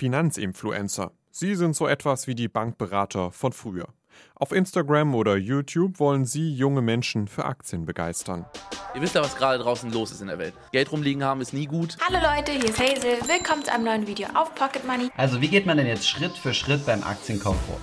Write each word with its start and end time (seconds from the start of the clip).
Finanzinfluencer. 0.00 1.12
Sie 1.30 1.54
sind 1.54 1.76
so 1.76 1.86
etwas 1.86 2.26
wie 2.26 2.34
die 2.34 2.48
Bankberater 2.48 3.32
von 3.32 3.52
früher. 3.52 3.86
Auf 4.34 4.50
Instagram 4.50 5.14
oder 5.14 5.36
YouTube 5.36 6.00
wollen 6.00 6.24
sie 6.24 6.54
junge 6.54 6.80
Menschen 6.80 7.28
für 7.28 7.44
Aktien 7.44 7.84
begeistern. 7.84 8.46
Ihr 8.94 9.02
wisst 9.02 9.14
ja, 9.14 9.20
was 9.20 9.36
gerade 9.36 9.62
draußen 9.62 9.92
los 9.92 10.10
ist 10.10 10.22
in 10.22 10.28
der 10.28 10.38
Welt. 10.38 10.54
Geld 10.72 10.90
rumliegen 10.90 11.22
haben 11.22 11.42
ist 11.42 11.52
nie 11.52 11.66
gut. 11.66 11.98
Hallo 12.00 12.18
Leute, 12.18 12.52
hier 12.52 12.64
ist 12.64 12.80
Hazel. 12.80 13.18
Willkommen 13.28 13.62
zu 13.62 13.74
einem 13.74 13.84
neuen 13.84 14.06
Video 14.06 14.28
auf 14.34 14.54
Pocket 14.54 14.86
Money. 14.86 15.10
Also 15.18 15.42
wie 15.42 15.48
geht 15.48 15.66
man 15.66 15.76
denn 15.76 15.86
jetzt 15.86 16.08
Schritt 16.08 16.32
für 16.32 16.54
Schritt 16.54 16.86
beim 16.86 17.02
Aktienkauf 17.02 17.60
vor? 17.66 17.78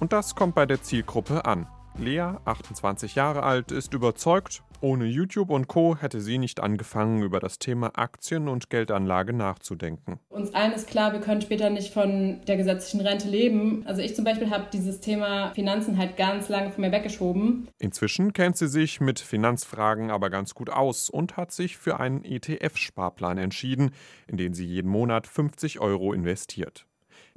Und 0.00 0.14
das 0.14 0.34
kommt 0.34 0.54
bei 0.54 0.64
der 0.64 0.80
Zielgruppe 0.80 1.44
an. 1.44 1.66
Lea, 1.98 2.32
28 2.46 3.14
Jahre 3.14 3.42
alt, 3.42 3.72
ist 3.72 3.92
überzeugt, 3.92 4.62
ohne 4.80 5.04
YouTube 5.04 5.50
und 5.50 5.68
Co. 5.68 5.96
hätte 5.96 6.20
sie 6.20 6.38
nicht 6.38 6.60
angefangen, 6.60 7.22
über 7.22 7.40
das 7.40 7.58
Thema 7.58 7.98
Aktien 7.98 8.48
und 8.48 8.70
Geldanlage 8.70 9.32
nachzudenken. 9.32 10.18
Uns 10.28 10.54
allen 10.54 10.72
ist 10.72 10.88
klar, 10.88 11.12
wir 11.12 11.20
können 11.20 11.40
später 11.40 11.70
nicht 11.70 11.92
von 11.92 12.40
der 12.46 12.56
gesetzlichen 12.56 13.06
Rente 13.06 13.28
leben. 13.28 13.84
Also 13.86 14.02
ich 14.02 14.14
zum 14.14 14.24
Beispiel 14.24 14.50
habe 14.50 14.66
dieses 14.72 15.00
Thema 15.00 15.52
Finanzen 15.54 15.98
halt 15.98 16.16
ganz 16.16 16.48
lange 16.48 16.70
von 16.70 16.82
mir 16.82 16.92
weggeschoben. 16.92 17.68
Inzwischen 17.78 18.32
kennt 18.32 18.56
sie 18.56 18.68
sich 18.68 19.00
mit 19.00 19.20
Finanzfragen 19.20 20.10
aber 20.10 20.30
ganz 20.30 20.54
gut 20.54 20.70
aus 20.70 21.10
und 21.10 21.36
hat 21.36 21.52
sich 21.52 21.76
für 21.76 22.00
einen 22.00 22.24
ETF-Sparplan 22.24 23.38
entschieden, 23.38 23.92
in 24.26 24.36
den 24.36 24.54
sie 24.54 24.66
jeden 24.66 24.90
Monat 24.90 25.26
50 25.26 25.80
Euro 25.80 26.12
investiert. 26.12 26.87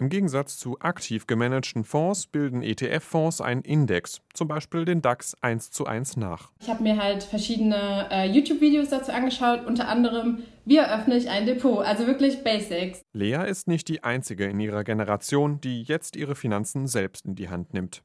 Im 0.01 0.09
Gegensatz 0.09 0.57
zu 0.57 0.79
aktiv 0.79 1.27
gemanagten 1.27 1.83
Fonds 1.83 2.25
bilden 2.25 2.63
ETF-Fonds 2.63 3.39
einen 3.39 3.61
Index, 3.61 4.19
zum 4.33 4.47
Beispiel 4.47 4.83
den 4.83 5.03
DAX 5.03 5.35
1 5.41 5.69
zu 5.69 5.85
1 5.85 6.17
nach. 6.17 6.49
Ich 6.59 6.69
habe 6.69 6.81
mir 6.81 6.97
halt 6.97 7.21
verschiedene 7.21 8.07
äh, 8.09 8.27
YouTube-Videos 8.27 8.89
dazu 8.89 9.11
angeschaut, 9.11 9.63
unter 9.63 9.87
anderem, 9.87 10.39
wie 10.65 10.77
eröffne 10.77 11.17
ich 11.17 11.29
ein 11.29 11.45
Depot, 11.45 11.85
also 11.85 12.07
wirklich 12.07 12.43
Basics. 12.43 13.03
Lea 13.13 13.47
ist 13.47 13.67
nicht 13.67 13.87
die 13.89 14.03
einzige 14.03 14.45
in 14.45 14.59
ihrer 14.59 14.83
Generation, 14.83 15.61
die 15.61 15.83
jetzt 15.83 16.15
ihre 16.15 16.33
Finanzen 16.33 16.87
selbst 16.87 17.27
in 17.27 17.35
die 17.35 17.49
Hand 17.49 17.75
nimmt. 17.75 18.01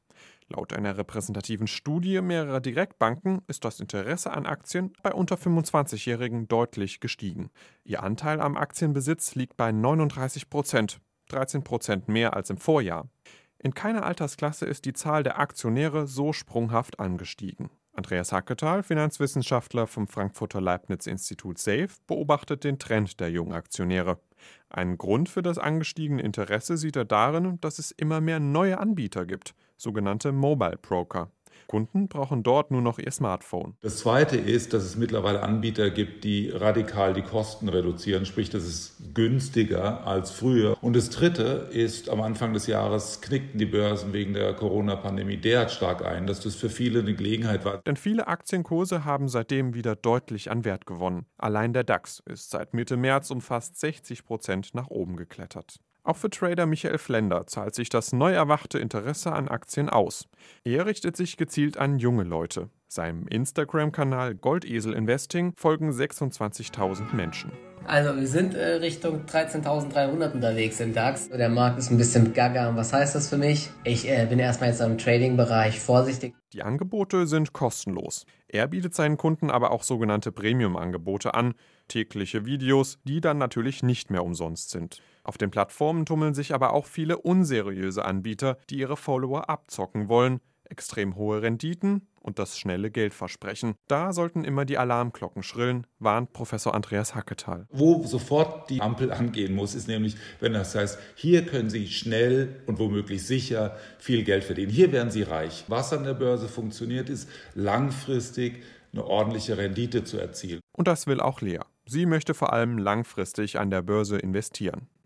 Laut 0.49 0.73
einer 0.73 0.99
repräsentativen 0.99 1.65
Studie 1.65 2.21
mehrerer 2.21 2.61
Direktbanken 2.61 3.41
ist 3.47 3.65
das 3.65 3.79
Interesse 3.79 4.31
an 4.31 4.45
Aktien 4.45 4.93
bei 5.01 5.13
unter 5.13 5.35
25-Jährigen 5.35 6.47
deutlich 6.47 6.99
gestiegen. 6.99 7.49
Ihr 7.83 8.03
Anteil 8.03 8.39
am 8.39 8.55
Aktienbesitz 8.55 9.33
liegt 9.33 9.57
bei 9.57 9.71
39 9.71 10.51
Prozent. 10.51 11.01
13 11.27 11.63
Prozent 11.63 12.07
mehr 12.07 12.35
als 12.35 12.49
im 12.49 12.57
Vorjahr. 12.57 13.07
In 13.59 13.73
keiner 13.73 14.05
Altersklasse 14.05 14.65
ist 14.65 14.85
die 14.85 14.93
Zahl 14.93 15.23
der 15.23 15.39
Aktionäre 15.39 16.07
so 16.07 16.31
sprunghaft 16.31 16.99
angestiegen. 16.99 17.69
Andreas 17.93 18.31
Hacketal, 18.31 18.83
Finanzwissenschaftler 18.83 19.87
vom 19.87 20.07
Frankfurter 20.07 20.61
Leibniz-Institut 20.61 21.57
SAFE, 21.57 21.95
beobachtet 22.05 22.63
den 22.63 22.77
Trend 22.77 23.19
der 23.19 23.31
jungen 23.31 23.53
Aktionäre. 23.53 24.19
Einen 24.69 24.99
Grund 24.99 25.29
für 25.29 25.41
das 25.41 25.57
angestiegene 25.57 26.21
Interesse 26.21 26.77
sieht 26.77 26.95
er 26.95 27.05
darin, 27.05 27.59
dass 27.59 27.79
es 27.79 27.89
immer 27.89 28.21
mehr 28.21 28.39
neue 28.39 28.77
Anbieter 28.77 29.25
gibt, 29.25 29.55
sogenannte 29.77 30.31
Mobile 30.31 30.77
Broker. 30.79 31.31
Kunden 31.65 32.07
brauchen 32.07 32.43
dort 32.43 32.71
nur 32.71 32.81
noch 32.81 32.99
ihr 32.99 33.11
Smartphone. 33.11 33.75
Das 33.81 33.97
Zweite 33.97 34.37
ist, 34.37 34.73
dass 34.73 34.83
es 34.83 34.95
mittlerweile 34.95 35.43
Anbieter 35.43 35.89
gibt, 35.89 36.23
die 36.23 36.49
radikal 36.49 37.13
die 37.13 37.23
Kosten 37.23 37.67
reduzieren, 37.67 38.25
sprich, 38.25 38.49
das 38.49 38.63
ist 38.63 38.96
günstiger 39.17 40.05
als 40.05 40.29
früher. 40.29 40.77
Und 40.81 40.95
das 40.95 41.09
Dritte 41.09 41.69
ist, 41.71 42.07
am 42.07 42.21
Anfang 42.21 42.53
des 42.53 42.67
Jahres 42.67 43.19
knickten 43.19 43.57
die 43.57 43.65
Börsen 43.65 44.13
wegen 44.13 44.35
der 44.35 44.53
Corona-Pandemie 44.53 45.37
derart 45.37 45.71
stark 45.71 46.05
ein, 46.05 46.27
dass 46.27 46.39
das 46.39 46.53
für 46.53 46.69
viele 46.69 46.99
eine 46.99 47.15
Gelegenheit 47.15 47.65
war. 47.65 47.79
Denn 47.79 47.97
viele 47.97 48.27
Aktienkurse 48.27 49.05
haben 49.05 49.27
seitdem 49.27 49.73
wieder 49.73 49.95
deutlich 49.95 50.51
an 50.51 50.65
Wert 50.65 50.85
gewonnen. 50.85 51.25
Allein 51.39 51.73
der 51.73 51.83
DAX 51.83 52.21
ist 52.27 52.51
seit 52.51 52.75
Mitte 52.75 52.95
März 52.95 53.31
um 53.31 53.41
fast 53.41 53.79
60 53.79 54.23
Prozent 54.23 54.75
nach 54.75 54.87
oben 54.87 55.15
geklettert. 55.15 55.77
Auch 56.03 56.15
für 56.15 56.29
Trader 56.29 56.67
Michael 56.67 56.99
Flender 56.99 57.47
zahlt 57.47 57.73
sich 57.73 57.89
das 57.89 58.13
neu 58.13 58.33
erwachte 58.33 58.77
Interesse 58.77 59.33
an 59.33 59.47
Aktien 59.47 59.89
aus. 59.89 60.27
Er 60.63 60.85
richtet 60.85 61.17
sich 61.17 61.37
gezielt 61.37 61.77
an 61.77 61.97
junge 61.97 62.23
Leute. 62.23 62.69
Seinem 62.87 63.27
Instagram-Kanal 63.27 64.35
Goldesel 64.35 64.93
Investing 64.93 65.53
folgen 65.57 65.89
26.000 65.89 67.15
Menschen. 67.15 67.51
Also 67.87 68.19
wir 68.19 68.27
sind 68.27 68.53
äh, 68.53 68.73
Richtung 68.75 69.25
13.300 69.27 70.33
unterwegs 70.33 70.81
im 70.81 70.93
DAX. 70.93 71.29
Der 71.29 71.47
Markt 71.47 71.79
ist 71.79 71.89
ein 71.89 71.97
bisschen 71.97 72.33
gaga. 72.33 72.67
Und 72.67 72.75
was 72.75 72.91
heißt 72.91 73.15
das 73.15 73.29
für 73.29 73.37
mich? 73.37 73.69
Ich 73.85 74.09
äh, 74.09 74.25
bin 74.25 74.39
erstmal 74.39 74.71
jetzt 74.71 74.81
im 74.81 74.97
Trading-Bereich 74.97 75.79
vorsichtig. 75.79 76.35
Die 76.51 76.63
Angebote 76.63 77.27
sind 77.27 77.53
kostenlos. 77.53 78.25
Er 78.49 78.67
bietet 78.67 78.93
seinen 78.93 79.15
Kunden 79.15 79.49
aber 79.49 79.71
auch 79.71 79.83
sogenannte 79.83 80.33
Premium-Angebote 80.33 81.33
an, 81.33 81.53
tägliche 81.87 82.45
Videos, 82.45 82.99
die 83.05 83.21
dann 83.21 83.37
natürlich 83.37 83.83
nicht 83.83 84.11
mehr 84.11 84.25
umsonst 84.25 84.69
sind. 84.69 85.01
Auf 85.23 85.37
den 85.37 85.49
Plattformen 85.49 86.05
tummeln 86.05 86.33
sich 86.33 86.53
aber 86.53 86.73
auch 86.73 86.87
viele 86.87 87.17
unseriöse 87.17 88.03
Anbieter, 88.03 88.57
die 88.69 88.79
ihre 88.79 88.97
Follower 88.97 89.49
abzocken 89.49 90.09
wollen, 90.09 90.41
extrem 90.65 91.15
hohe 91.15 91.41
Renditen 91.41 92.05
und 92.27 92.39
das 92.39 92.59
schnelle 92.59 92.91
Geld 92.91 93.13
versprechen. 93.13 93.75
Da 93.87 94.11
sollten 94.11 94.43
immer 94.43 94.65
die 94.65 94.77
Alarmglocken 94.77 95.43
schrillen, 95.43 95.87
warnt 95.97 96.33
Professor 96.33 96.75
Andreas 96.75 97.15
Hacketal. 97.15 97.67
Wo 97.71 98.03
sofort 98.03 98.69
die 98.69 98.81
Ampel 98.81 99.11
angehen 99.13 99.55
muss, 99.55 99.73
ist 99.73 99.87
nämlich, 99.87 100.17
wenn 100.41 100.53
das 100.53 100.75
heißt, 100.75 100.99
hier 101.15 101.45
können 101.45 101.69
Sie 101.69 101.87
schnell 101.87 102.61
und 102.67 102.79
womöglich 102.79 103.25
sicher 103.25 103.77
viel 103.97 104.23
Geld 104.23 104.43
verdienen. 104.43 104.71
Hier 104.71 104.91
werden 104.91 105.09
Sie 105.09 105.23
reich. 105.23 105.63
Was 105.69 105.93
an 105.93 106.03
der 106.03 106.13
Börse 106.13 106.49
funktioniert, 106.49 107.09
ist 107.09 107.29
langfristig 107.55 108.61
eine 108.91 109.05
ordentliche 109.05 109.57
Rendite 109.57 110.03
zu 110.03 110.17
erzielen. 110.17 110.59
Und 110.73 110.87
das 110.87 111.07
will 111.07 111.21
auch 111.21 111.39
Lea. 111.39 111.61
Sie 111.85 112.05
möchte 112.05 112.33
vor 112.33 112.51
allem 112.51 112.77
langfristig 112.77 113.57
an 113.57 113.69
der 113.69 113.81
Börse 113.81 114.17
investieren. 114.17 114.89